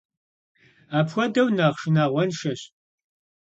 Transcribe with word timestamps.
Апхуэдэу 0.97 1.47
нэхъ 1.57 1.77
шынагъуэншэщ. 1.79 2.61